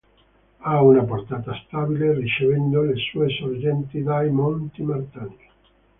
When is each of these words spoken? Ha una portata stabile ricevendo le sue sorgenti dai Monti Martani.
Ha 0.57 0.81
una 0.81 1.03
portata 1.03 1.53
stabile 1.53 2.15
ricevendo 2.15 2.81
le 2.81 2.95
sue 2.95 3.29
sorgenti 3.29 4.01
dai 4.01 4.31
Monti 4.31 4.81
Martani. 4.81 5.37